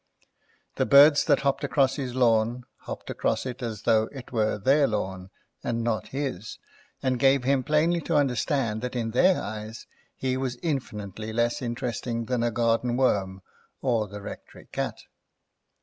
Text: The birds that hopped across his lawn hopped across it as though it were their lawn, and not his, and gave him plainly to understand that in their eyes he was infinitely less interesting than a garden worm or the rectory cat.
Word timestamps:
The 0.77 0.87
birds 0.87 1.23
that 1.25 1.41
hopped 1.41 1.63
across 1.63 1.97
his 1.97 2.15
lawn 2.15 2.63
hopped 2.77 3.11
across 3.11 3.45
it 3.45 3.61
as 3.61 3.83
though 3.83 4.09
it 4.11 4.31
were 4.31 4.57
their 4.57 4.87
lawn, 4.87 5.29
and 5.63 5.83
not 5.83 6.07
his, 6.07 6.57
and 7.03 7.19
gave 7.19 7.43
him 7.43 7.61
plainly 7.61 8.01
to 8.01 8.15
understand 8.15 8.81
that 8.81 8.95
in 8.95 9.11
their 9.11 9.39
eyes 9.39 9.85
he 10.15 10.37
was 10.37 10.57
infinitely 10.63 11.31
less 11.31 11.61
interesting 11.61 12.25
than 12.25 12.41
a 12.41 12.49
garden 12.49 12.97
worm 12.97 13.43
or 13.83 14.07
the 14.07 14.23
rectory 14.23 14.67
cat. 14.71 15.03